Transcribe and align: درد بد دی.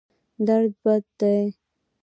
درد 0.45 0.73
بد 0.83 1.03
دی. 1.19 1.47